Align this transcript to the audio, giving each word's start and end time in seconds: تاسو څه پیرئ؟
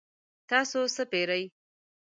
تاسو 0.49 0.79
څه 0.95 1.03
پیرئ؟ 1.11 1.43